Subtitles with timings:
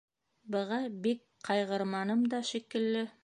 [0.55, 3.09] Быға бик ҡайғырманым да шикелле.